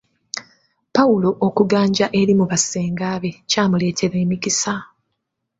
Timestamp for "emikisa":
4.23-4.75